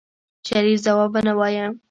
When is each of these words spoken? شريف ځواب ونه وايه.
شريف 0.47 0.77
ځواب 0.85 1.09
ونه 1.15 1.33
وايه. 1.39 1.65